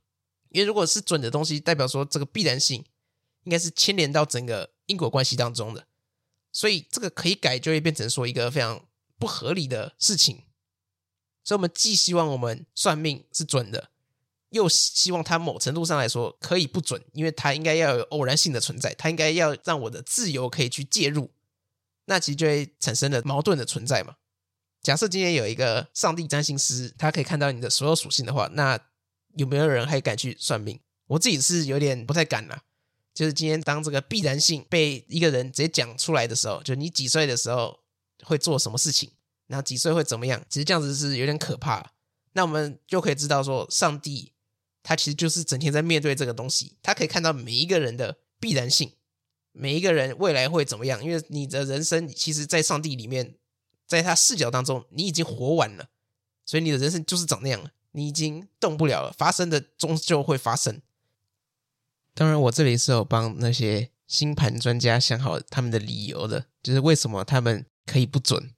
[0.49, 2.85] 因为如果是准的东西，代表说这个必然性
[3.45, 5.87] 应该是牵连到整个因果关系当中的。
[6.51, 8.89] 所以，这个可以改，就会变成说一个非常
[9.19, 10.45] 不合理的事情。
[11.45, 13.91] 所以，我们既希望我们算命是准的。
[14.55, 21.33] 又希望它某程度上来说可以不准，因为它应该要有偶然性的存在，它应该要让我的自由可以去介入，
[22.05, 24.15] 那其实就会产生了矛盾的存在嘛。
[24.81, 28.79] 假设今天有一个上帝占星师，他可以看到你的所有属性的话，那
[29.35, 30.79] 有没有人还敢去算命？
[31.09, 32.63] 我自己是有点不太敢了。
[33.13, 37.81] 就是今天当这个必然性被一个人直接讲出来的时候，就你几岁的时候
[38.23, 39.11] 会做什么事情，
[39.49, 41.93] 然后几岁会怎么样，其实这样子是有点可怕。
[42.35, 44.34] 那我们就可以知道说，上帝。
[44.85, 48.93] 他其实就是整天在面对这个东西，他可以看到每一个人的必然性，
[49.51, 51.03] 每一个人未来会怎么样？
[51.03, 53.35] 因为你的人生其实，在上帝里面，
[53.87, 55.89] 在他视角当中，你已经活完了，
[56.45, 60.83] 所以你的人生就是长那样了，你已经动不了了，发生的终究会发生。
[62.13, 68.53] 当然，我这里是有帮那些星盘专家想好他们的理由的，就是为什么他们可以不准。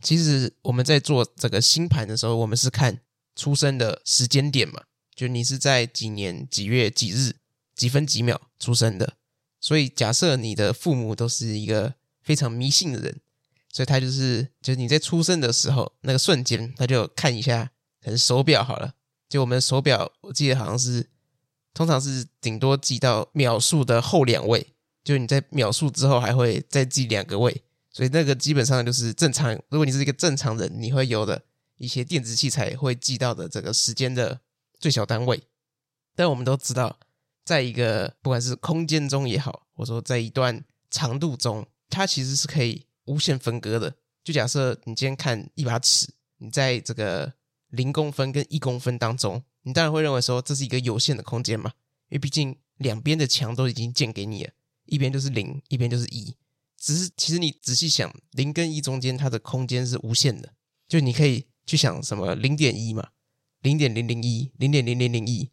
[0.00, 3.00] 其实我们在做这个星盘的时候，我们是看
[3.36, 4.82] 出生的时间点嘛。
[5.14, 7.36] 就你是在几年几月几日
[7.74, 9.14] 几分几秒出生的，
[9.60, 13.20] 所以假设你的父母都是一个非常迷信的人，
[13.70, 17.70] 所以他就是就是你在出生的时候那个瞬间，他就看一下
[18.02, 18.94] 可能手表好了，
[19.28, 21.08] 就我们手表，我记得好像是
[21.74, 24.66] 通常是顶多记到秒数的后两位，
[25.02, 29.54] 就你在秒数之后还会再记两个位，所以那个基本上就是正常。
[29.68, 31.42] 如果你是一个正常人，你会有的
[31.78, 34.40] 一些电子器材会记到的这个时间的
[34.82, 35.42] 最小单位。
[36.14, 36.98] 但我们都知道，
[37.42, 43.94] 在一个不管是空间中也好，或者说在一段长度中，它其实是可以无限分割的。
[44.22, 47.32] 就假设你今天看一把尺，你在这个
[47.68, 51.72] 零公分跟一公分当中，你当然会认为说这是一个有限的空间嘛，
[52.08, 54.52] 因为毕竟两边的墙都已经建给你了，
[54.86, 56.36] 一边就是零，一边就是一。
[56.76, 60.52] 只是其实你仔细想，零跟一中间它的空间是无限的，
[60.88, 63.10] 就你可以去想什么零点一嘛，
[63.62, 65.50] 零点零零一，零点零零零一，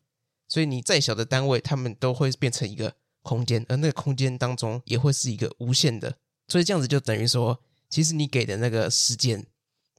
[0.47, 6.17] 所以你再小的单位，它们都会变成一个空间，而那个空间当中也会是一个无限的，
[6.47, 9.45] 所以这样子就等于说，其实你给的那个时间，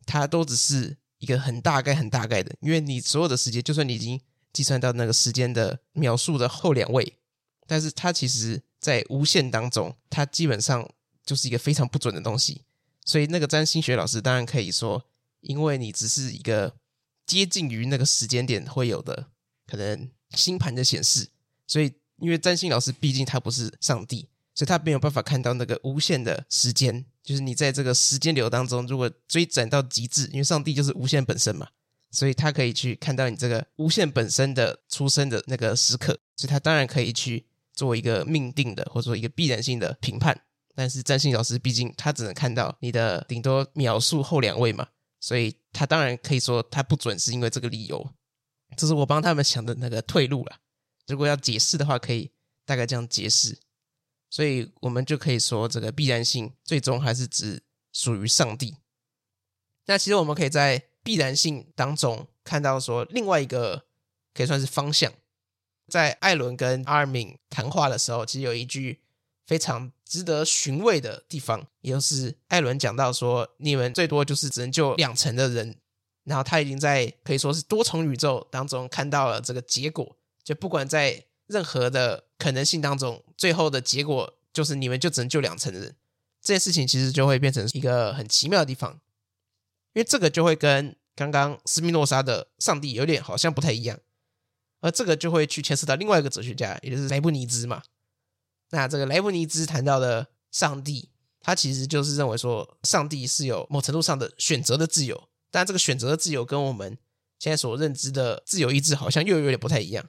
[0.04, 4.20] 它都只是一个很大概、很大概的，因为你所有的时间，就算你已经
[4.52, 7.16] 计算到那个时间的秒数的后两位，
[7.66, 10.88] 但是它其实在无限当中，它基本上。
[11.22, 12.64] 就是一个非常不准的东西，
[13.04, 15.04] 所以那个占星学老师当然可以说，
[15.42, 16.74] 因为你只是一个
[17.30, 19.28] 接近于那个时间点会有的
[19.64, 21.28] 可能星盘的显示，
[21.64, 31.68] 所以因为占星老师毕竟他不是上帝，所以他没有办法看到那个无限的时间，就是你在这个时间流当中，如果追展到极致，因为上帝就是无限本身嘛，
[32.10, 40.36] 所以他可以去看到你这个无限本身的出生的那个时刻，所以他当然可以去做一个命定的或者说一个必然性的评判。
[40.74, 44.88] 但是占星老师毕竟他只能看到你的顶多秒数后两位嘛，
[45.20, 48.12] 所以他当然可以说他不准，是因为这个理由。
[48.76, 50.56] 这是我帮他们想的那个退路了。
[51.06, 52.32] 如果要解释的话，可以
[52.64, 53.58] 大概这样解释。
[54.30, 58.76] 所以我们就可以说，这个必然性最终还是只属于上帝。
[59.86, 63.86] 那其实我们可以在必然性当中看到说另外一个
[64.32, 65.12] 可以算是方向。
[65.88, 68.99] 在艾伦跟阿尔敏谈话的时候，其实有一句。
[69.50, 75.76] 非常值得寻味的地方，也就是艾伦讲到说，你们最多就是只能救两成的人，
[76.22, 85.96] 然后他已经在可以说是多重宇宙当中看到了这个结果，就不管在任何的可能性当中，最后的结果就是你们就只能救两成的人。
[86.40, 89.00] 这件事情其实就会变成一个很奇妙的地方，
[89.94, 93.98] 因为这个就会跟刚刚斯密诺莎的上帝有点好像不太一样，
[94.78, 97.82] 而这个就会去牵涉到另外一个哲学家，也就是莱布尼兹嘛。
[98.70, 106.96] 那这个莱布尼兹谈到的上帝，他其实就是认为说，上帝是有某程度上的选择的自由，但这个选择的自由跟我们
[107.38, 110.08] 现在所认知的自由意志好像又有点不太一样。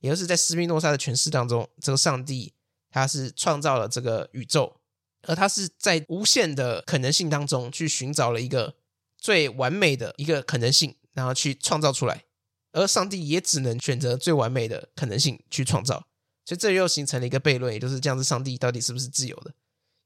[0.00, 2.54] 也就是在斯宾诺莎的诠释当中，这个上帝
[2.90, 4.80] 他是创造了这个宇宙，
[5.22, 8.76] 而他是在无限的可能性当中去寻找了一个
[9.18, 12.24] 最完美的一个可能性，然后去创造出来，
[12.72, 16.07] 而上帝也只能选择最完美的可能性去创造。
[16.48, 19.50] 所以这又形成了一个悖论，也就是这样子，上帝到底是不是自由的？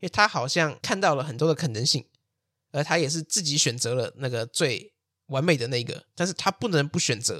[0.00, 2.04] 因为他好像看到了很多的可能性，
[2.72, 4.92] 而他也是自己选择了那个最
[5.26, 7.36] 完美的那个，但是他不能不选择，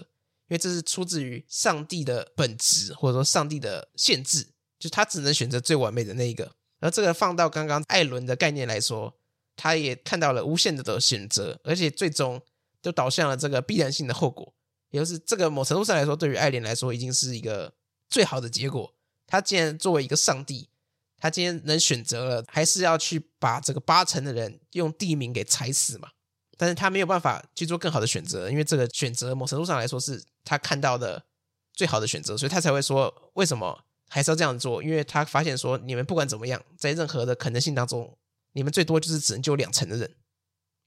[0.47, 4.47] 因为这是出自于上帝的本质，或者说上帝的限制，
[4.79, 6.55] 就他只能选择最完美的那一个。
[6.79, 9.19] 而这个放到刚刚艾伦的概念来说，
[9.57, 12.41] 他也看到了无限的选择，而且最终
[12.81, 14.55] 都导向了这个必然性的后果，
[14.91, 17.75] 也就是这个某程度上来说，对于艾莲来说，已经是一个。
[18.13, 18.95] 最好的结果，
[19.27, 20.69] 他既然作为一个上帝，
[21.17, 26.11] 他今天能选择了，还是要去把这个八成的人用地名给踩死嘛？
[26.59, 31.25] 但是他没有办法去做更好的选择，因为这个选择某程度上来说是他看到的
[31.73, 34.83] 最好的选择，所以他才会说为什么还是要这样做？
[34.83, 38.19] 因为他发现说，你们不管怎么样，在任何的可能性当中，
[38.53, 40.17] 你们最多就是只能救两成的人。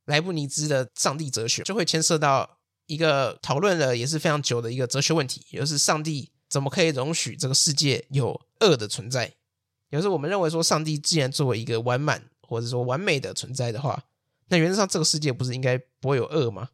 [0.06, 6.32] 莱布尼兹的上帝哲学就会牵涉到一个讨论了也是非常久的一个哲学问题，也就是上帝。
[6.50, 9.34] 怎么可以容许这个世界有恶的存在？
[9.90, 14.04] 有时候我们认为说，上帝既然作为一个完满或者说完美的存在的话，
[14.50, 16.70] 那原则上这个世界不是应该不会有恶吗？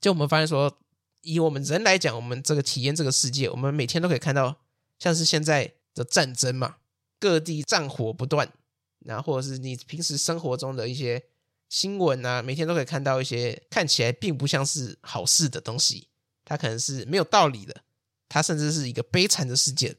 [0.00, 0.78] 就我们发现说，
[1.22, 4.56] 以我们人来讲，我们这个体验这个世界，我们每天都可以看到，
[4.98, 6.76] 像是现在的战争嘛，
[7.18, 8.52] 各地战火不断，
[9.00, 11.24] 然后或者是你平时生活中的一些
[11.68, 16.08] 新闻啊，每天都可以看到一些看起来并不像是好事的东西，
[16.44, 17.82] 它可能是没有道理的。
[18.28, 19.96] 它甚至是一个悲惨的事件。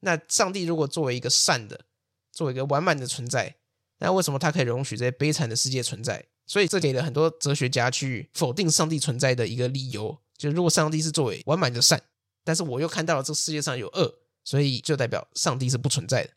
[0.00, 1.86] 那上帝如果作为一个善的，
[2.32, 3.56] 作为一个完满的存在，
[3.98, 6.26] 那为什么他可以容许这些悲惨的世界存在？
[6.46, 10.18] 所以这给了很多哲学家去否定上帝存在的一个理由。
[10.36, 12.02] 就如果上帝是作为完满的善，
[12.42, 16.30] 但是我又看到了这世界上有恶，所以就代表上帝是不存在的。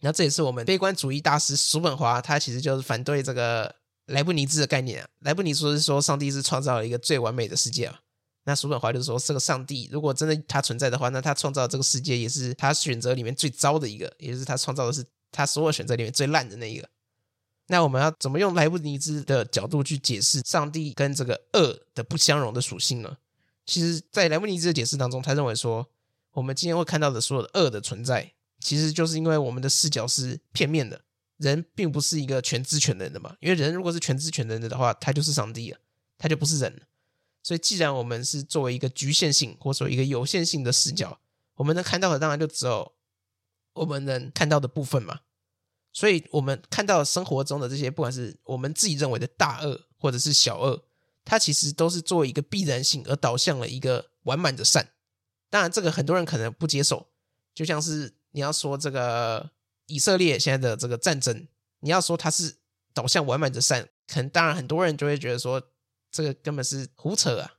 [0.00, 5.08] 那这也是我们悲观主义大师叔本华，他其实就是反对这个莱布尼兹的概念啊。
[5.20, 8.01] 莱布尼兹是说上帝是创造了一个最完美的世界啊。
[8.44, 16.88] 那叔本华就说，这个上帝如果真的他存在的话，那他创造这个世界也是他选择里面最糟的一个，也是他创造的是他所有选择里面最烂的那一个。
[17.68, 23.16] 那我们要怎么用莱布尼兹的角度去解释上帝跟这个恶的不相容的属性呢？
[23.64, 25.88] 其实，在莱布尼兹的解释当中，他认为说，
[26.32, 31.00] 我们今天会看到的所有的恶的存在，其实就是因为我们的视角是片面的。
[31.38, 35.78] 人并不是一个全知全能的嘛，因为人如果是全知全能的的话，他就是上帝了，
[36.16, 36.82] 他就不是人了。
[37.42, 41.18] 所以，既然我们是作为一个局限性或者说一个有限性的视角，
[41.56, 42.92] 我们能看到的当然就只有
[43.72, 45.20] 我们能看到的部分嘛。
[45.92, 50.84] 所以，我们看到生活中的这些，不管是我们自己认为的大恶，或者是小恶，
[51.24, 54.88] 它其实都是作为一个必然性而导向了一个完满的善。
[55.50, 57.08] 当然，这个很多人可能不接受，
[57.54, 59.50] 就像是你要说这个
[59.86, 61.46] 以色列现在的这个战争，
[61.80, 62.56] 你要说它是
[62.94, 65.62] 导向完满的善，可能当然很多人就会觉得说
[66.12, 67.54] 这个根本是胡扯啊。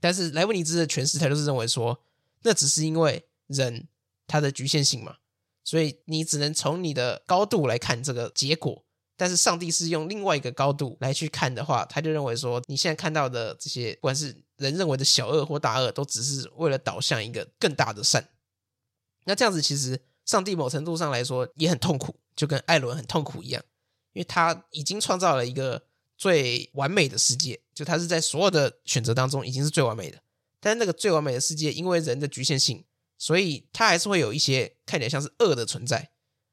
[0.00, 2.02] 但是莱布尼兹的诠释，他就是认为说，
[2.42, 3.86] 那只是因为人
[4.26, 5.18] 他的局限性嘛。
[5.64, 8.84] 所以你只能从你的高度来看这个结果，
[9.16, 18.28] 但是上帝是用另外一个高度来去看的话，他就认为说，你现在看到的这些，不管是人认为的小恶或大恶，都只是为了导向一个更大的善。
[19.24, 23.62] 那这样子，其实上帝某程度上来说也很痛苦，就跟艾伦很痛苦一样，
[24.14, 25.80] 因为他已经创造了一个
[26.22, 30.22] 最完美的世界，就他是在所有的选择当中已经是最完美的，
[30.60, 32.84] 但是那个最完美的世界，因为人的局限性。
[33.18, 36.10] 所以，他还是会有一些看起来像是恶的存在，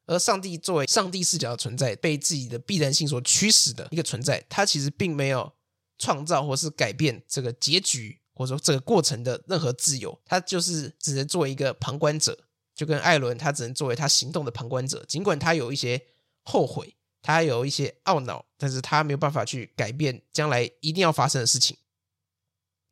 [0.08, 5.54] 而上帝作为上帝视角的存在，被自己的必然性所驱使的一个存在，他其实并没有
[6.00, 12.36] 创造或是改变这个结局，或者说这个过程的任何自由，他就是只能作为一个旁观者，
[12.74, 16.00] 就跟艾伦，他只能作为他行动的旁观者，尽管他有一些
[16.44, 21.78] 后悔，他有一些懊恼，但是他没有办法去改变将来一定要发生的事情，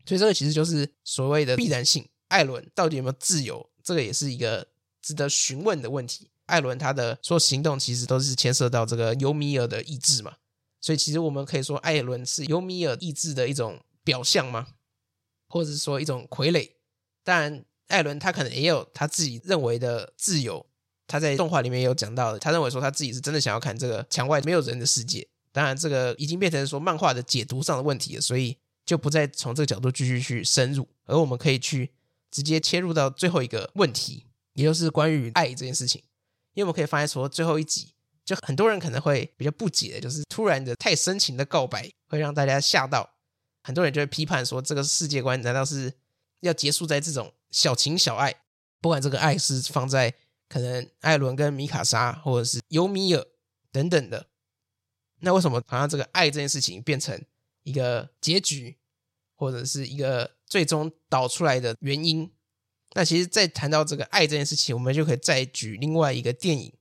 [0.05, 2.07] 所以这个其实就是所谓的必然性。
[2.27, 3.69] 艾伦到底有没有自由？
[3.81, 4.67] 这个也是一个
[5.01, 6.29] 值得询问的问题。
[6.45, 10.35] 艾伦他的所有行动其实都是牵涉到这个尤米尔的意志嘛，
[10.81, 14.67] 所以其实我们可以说艾伦是尤米尔意志的一种表象吗？
[15.47, 16.69] 或者是说一种傀儡？
[17.23, 20.65] 当然，艾伦他可能也有他自己认为的自由。
[21.07, 25.27] 他在动画里面有讲到的，他认为说他自己是真的想要看这个墙外没有人的世界。
[25.51, 31.91] 当然，这个已经变成说漫画的解读上的问题了，所以就不再从这个角度继续去深入，而我们可以去。
[32.29, 36.03] 直接切入到最后一个问题，也就是关于爱这件事情。
[36.53, 37.93] 因为我们可以发现说，最后一集
[38.25, 43.09] 就很多人可能会比较不解，就是突然的太深情的告白会让大家吓到，
[43.63, 45.93] 很多人就会批判说，这个世界观难道是
[46.41, 48.35] 要结束在这种小情小爱？
[48.81, 50.13] 不管这个爱是放在
[50.47, 53.25] 可能艾伦跟米卡莎，或者是尤米尔
[53.71, 54.27] 等等的，
[55.19, 57.23] 那为什么好像这个爱这件事情变成
[57.63, 58.77] 一个结局，
[59.35, 60.37] 或者是一个？
[60.49, 62.31] 最终导出来的原因，
[62.93, 66.73] 那其实，在谈到这个爱这件事情，我们就可以再举另外一个电影。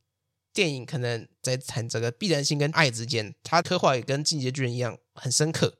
[0.52, 5.78] 电影可能在谈这个必然性跟爱之间，它刻画也跟《进击巨人》一样很深刻，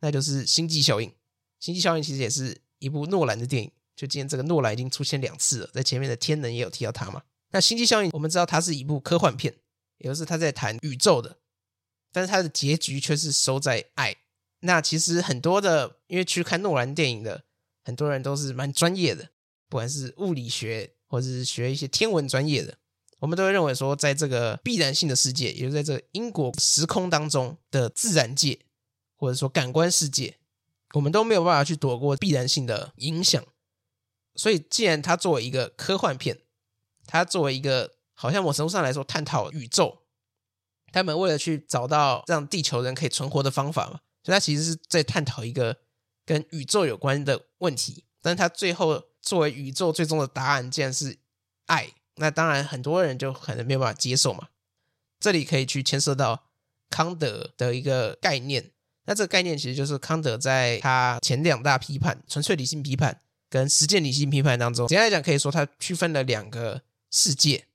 [0.00, 1.08] 那就是《星际效应》。
[1.60, 7.20] 《星际效应》其实也是一部诺兰的电影，就今天这个诺兰已经出现两次了，在前面的《天能》也有提到他嘛。
[7.50, 9.54] 那《星际效应》我们知道它是一部科幻片，
[9.98, 11.36] 也就是他在谈宇宙的，
[12.10, 14.16] 但是它的结局却是收在爱。
[14.60, 17.44] 那其实很多的，因为去看诺兰电影的
[17.84, 19.28] 很多人都是蛮专业的，
[19.68, 22.78] 不管是物理学或者是学一些天文专业的，
[23.18, 28.60] 我们都会认为说，在这个必然性的世界，也就是在这个因果时空当中的自然界，
[29.14, 30.38] 或者说感官世界，
[30.94, 33.44] 我们都没有办法去躲过必然性的影响。
[34.40, 36.38] 所以，既然它作为一个科幻片，
[37.04, 39.98] 它作为一个好像某程度上来说探讨宇宙，
[40.90, 44.00] 他们为了去找到让地球人可以存活的方法嘛。
[44.24, 45.76] 所以，他其实是在探讨一个
[46.24, 51.18] 跟宇宙有关的问题，但是他最后作为宇宙最终的答案，竟然是
[51.66, 51.92] 爱。
[52.14, 54.48] 那当然，很多人就可能没有办法接受嘛。
[55.18, 56.46] 这里可以去牵涉到
[56.88, 58.72] 康德的一个概念。
[59.04, 67.66] 那这个概念其实就是康德在他前两大批判——纯粹理性批判跟实践理性批判当中，简单来讲，可以说它区分了两个世界。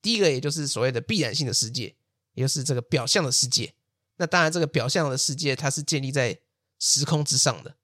[0.00, 1.96] 第一个，也就是所谓的必然性的世界，
[2.34, 3.74] 也就是这个表象的世界。
[4.18, 6.38] 那当然，这个表象的世界它是建立在
[6.78, 7.74] 时空之上的，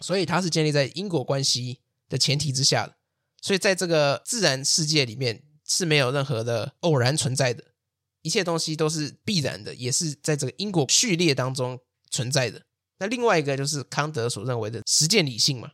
[0.00, 2.94] 所以它是建立在因果关系的前提之下的。
[3.42, 7.64] 所以在这个自然世界里面是没有任何的偶然存在的，
[8.22, 12.62] 一切东西都是必然的，也是在这个因果序列当中存在的。
[12.98, 15.72] 那另外一个就是康德所认为的实践理性嘛。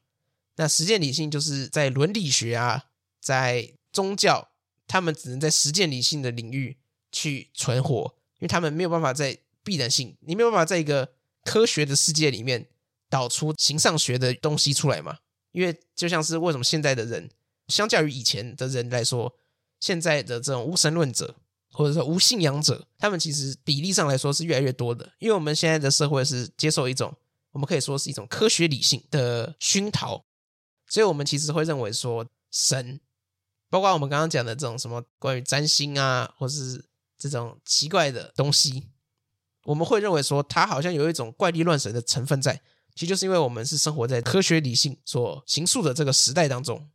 [0.57, 2.85] 那实践理性就是在伦理学啊，
[3.21, 4.49] 在宗教，
[4.87, 6.77] 他们只能在实践理性的领域
[7.11, 11.13] 去存活，因为他们没有办法在必然性，你没有办法在一个
[11.45, 12.69] 科学的世界里面
[13.09, 15.19] 导出形上学的东西出来嘛？
[15.53, 17.31] 因为就像是为什么现在的人，
[17.69, 19.35] 相较于以前的人来说，
[19.81, 21.37] 现在的这种无神论者
[21.71, 25.13] 或者说无信仰者，他们其实比例上来说是越来越多的。
[25.19, 27.15] 因为我们现在的社会是接受一种，
[27.53, 30.25] 我们可以说是一种科学理性的熏陶，
[30.87, 33.01] 所以我们其实会认为说神，
[33.71, 36.85] 包括我们刚刚讲的这种什么关于占星啊，或是
[37.19, 38.89] 这种奇怪的东西，
[39.65, 42.61] 我们会认为说它好像有一种怪力乱神的成分在。
[42.95, 46.89] 其实就是因为我们是生活在科学理性所形塑的这个时代当中。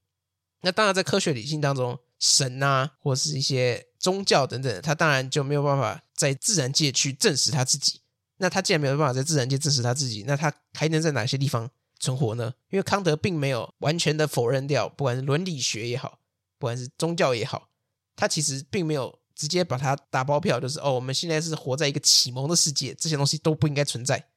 [0.62, 8.02] 那当然，在科学理性当中，神啊，或是一些宗教等等，他当然就没有办法在自然界去证实他自己。
[8.38, 11.70] 那他既然没有办法在自然界证实他自己，那他还能在哪些地方
[12.00, 12.54] 存活呢？
[12.70, 16.20] 因为康德并没有完全的否认掉，不管是伦理学也好，
[16.58, 17.70] 不管是宗教也好，
[18.16, 24.30] 他其实并没有直接把它打包票，就是哦，我们现在是活在一个启蒙的世界，这些东西都不应该存在。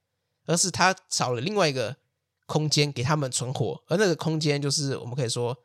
[0.45, 1.97] 而是他找了另外一个
[2.47, 5.57] 空间给他们存活，而那个空间就是我们可以说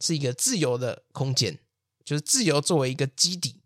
[0.00, 1.58] 是一个自由的空间，
[2.04, 3.62] 就是自由作为一个基底。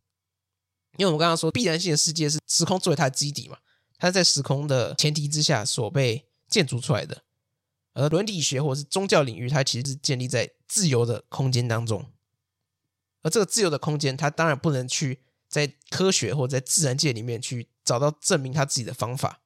[0.97, 3.59] 因为我们刚刚说必然性的世界是时空作为它的基底嘛，
[3.99, 7.23] 它在时空的前提之下所被建筑出来的。
[7.93, 12.11] 而伦理学或是宗教领域，它其实是建立在自由的空间当中。
[13.23, 19.43] 而这个自由的空间，它当然不能去在科学或在自然界里面去找到证明它自己的方法。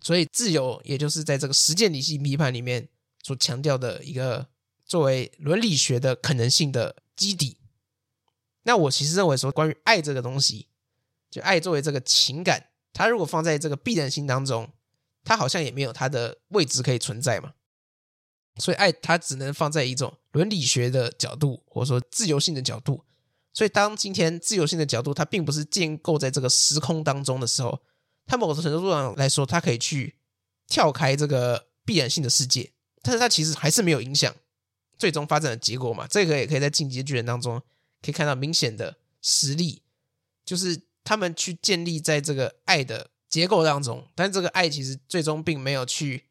[0.00, 2.88] 所以，自由也就是在这个实践理性批判里面
[3.22, 4.48] 所强调的一个
[4.84, 7.58] 作为伦理学的可能性的基底。
[8.64, 10.68] 那我其实认为说，关于爱这个东西，
[11.30, 14.70] 就爱作为这个情感，它如果放在这个必然性当中，
[15.24, 17.54] 它好像也没有它的位置可以存在嘛。
[18.56, 23.02] 所以，爱它只能放在一种伦理学的角度，或者说自由性的角度。
[23.52, 27.82] 所以，当今天自由性的角度它并不是建构在这个时空当中的时候。
[28.26, 30.16] 它某种程度上来说，它可以去
[30.66, 32.72] 跳开这个必然性的世界，
[33.02, 34.34] 但是它其实还是没有影响
[34.96, 36.06] 最终发展的结果嘛。
[36.06, 37.60] 这个也可以在《进阶巨人》当中
[38.00, 39.82] 可以看到明显的实例，
[40.42, 46.24] 就是他们去建立在这个爱的结构当中，但这个爱其实最终并没有去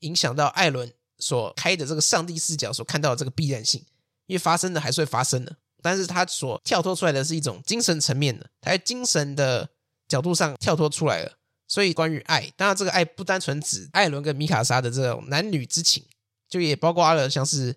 [0.00, 3.84] 影响到艾伦所开的这个上帝视角所看到的这个必然性，
[4.26, 9.70] 因为发生的还是会发生的，但是他所跳脱出来的是一种精神层面的，他在精神的。
[10.06, 16.04] 角度上跳脱出来了，所以关于爱，当然这个爱不单纯指艾伦跟米卡莎的这种男女之情，
[16.46, 17.74] 就也包括了像是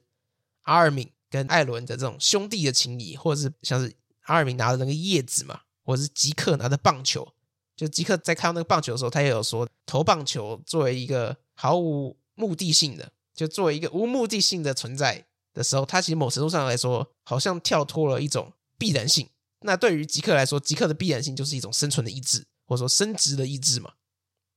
[0.64, 7.26] 阿尔敏跟艾伦的这种兄弟的情谊，或者是像是阿尔敏拿的那个叶子嘛，或者是吉克拿的棒球，
[7.78, 19.30] 就吉克在看到那个棒球的时候，他也有说投棒球作为一个毫无目的性的，就作为一个无目的性的存在的时候，他其实某程度上来说，好像跳脱了一种必然性。
[19.62, 23.94] 那对于吉克来说，吉克的必然性就是一种生存的意志，或者说生殖的意志嘛。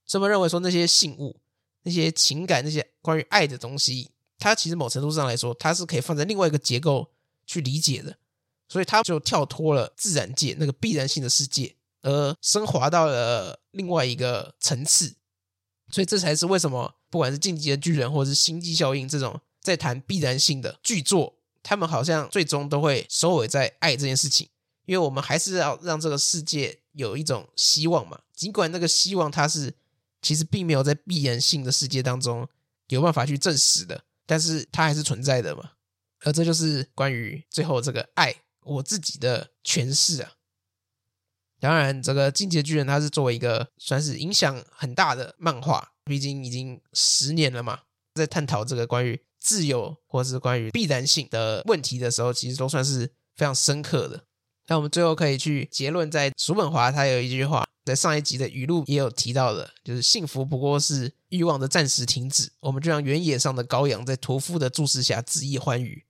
[0.07, 1.37] 这么认为说，那些信物、
[1.83, 7.13] 那些情感、那些关于爱的东西，它其实某程度上来说，它是可以放在另外一个结构
[7.47, 8.17] 去理解的。
[8.69, 15.17] 所以，它就跳脱了自然界那个必然性的世界，而升华到了另外一个层次。
[15.93, 24.49] 所以，这才是为什么不管是《进击的巨人》或者是《星际效应》这种在谈必然性的巨作，他们好像最终都会收尾在爱这件事情。
[24.87, 29.75] 因为我们还是要让这个世界有一种希望嘛，尽管那个希望它是
[30.23, 32.49] 其实并没有在必然性的世界当中
[32.89, 35.73] 有办法去证实的，但是它还是存在的嘛。
[36.23, 40.33] 而这就是关于最后这个爱我自己的诠释啊。
[41.61, 47.81] 当然，这个《进击的巨人》它是作为一个算是影响很大的漫画，毕竟已经十年了嘛，
[48.15, 53.07] 在探讨这个关于自由或是关于必然性的问题的时候，其实都算是
[53.37, 54.25] 非常深刻的。
[54.69, 62.53] 那我们最后可以去结论，在叔本华他有一句话，在上一集的语录也有提到的，就是幸福不过是欲望的暂时停止。
[62.61, 66.05] 我们就像原野上的羔羊，在屠夫的注视下恣意欢愉。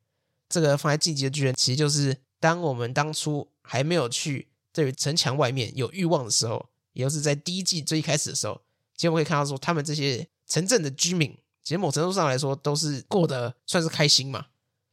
[0.48, 4.49] 这个放在进击的巨人，其实就是当我们当初还没有去
[4.80, 8.58] 对于城墙外面有欲望的时候，也就是在第一季最一开始的时候，
[8.96, 14.46] 其实我们可以看到说，他们这些城镇的居民，其实某程度上来说都是过得算是开心嘛。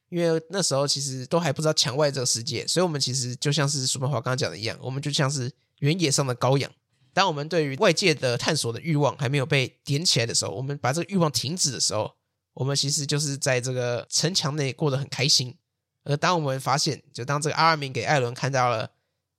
[0.10, 6.70] 因为那时候其实都还不知道墙外这个世界，所以我们其实就像是叔本华刚刚讲的一样，我们就像是原野上的羔羊。
[7.14, 12.14] 当我们对于外界的探索的欲望还没有被点起来的时候，我们把这个欲望停止的时候，
[12.54, 15.58] 我们其实就是在这个城墙内过得很开心。
[16.04, 18.90] 而当我们发现，就当这个阿尔敏给艾伦看到了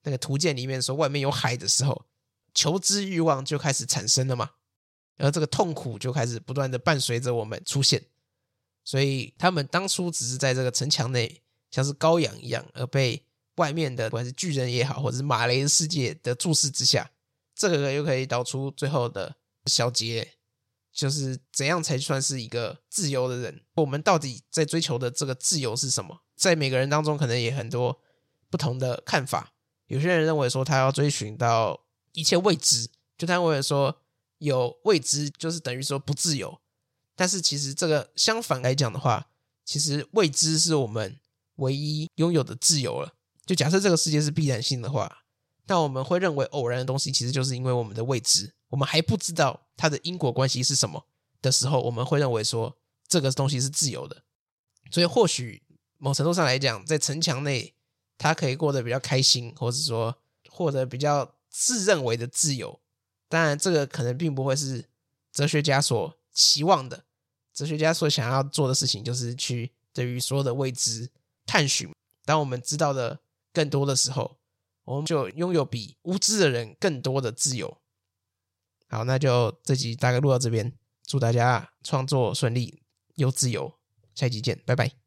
[0.09, 2.07] 那个图鉴里面说外面有海的时候，
[2.55, 4.53] 求知欲望就开始产生了嘛，
[5.19, 8.03] 而这个痛苦就开始不断的伴随着我们出现。
[8.85, 13.23] 所以他们当初只是在这个城墙内，像是羔羊一样，而被
[13.57, 17.11] 外面的不管是巨人也好，或者是马雷世界的注视之下，
[17.55, 19.37] 这个又可以导出最后的
[19.67, 20.37] 小结，
[20.91, 23.61] 就是怎样才算是一个自由的人？
[23.75, 26.23] 我们到底在追求的这个自由是什么？
[26.35, 28.01] 在每个人当中，可能也很多
[28.49, 29.53] 不同的看法。
[29.89, 31.81] 有些人认为说他要追寻到
[32.13, 34.01] 一切未知，就他认为说
[34.39, 36.59] 有未知就是等于说不自由。
[37.17, 39.29] 但是其实这个相反来讲的话，
[39.65, 41.19] 其实未知是我们
[41.57, 43.13] 唯一拥有的自由了。
[43.45, 45.25] 就假设这个世界是必然性的话，
[45.67, 51.07] 那我们会认为偶然的东西其实就是因为我们的未知，我们还不知道它的因果关系是什么
[51.43, 52.77] 的时候，我们会认为说
[53.09, 54.23] 这个东西是自由的。
[54.91, 55.63] 所以或许
[55.97, 57.75] 某程度上来讲，在城墙内，
[58.19, 60.15] 他可以过得比较开心，或者说
[60.51, 62.79] 获得比较自认为的自由。
[63.29, 64.85] 当然，这个可能并不会是
[65.33, 67.05] 哲学家所期望的。
[67.55, 71.11] 哲学家所想要做的事情，就是去对于所有的未知
[71.47, 71.91] 探寻。
[72.25, 73.21] 当我们知道的
[73.53, 74.39] 更多的时候，
[74.85, 77.79] 我们就拥有比无知的人更多的自由。
[78.89, 80.73] 好，那就这集大概录到这边，
[81.05, 82.83] 祝大家创作顺利
[83.17, 83.79] 又自由，
[84.15, 84.98] 下一集见，拜拜。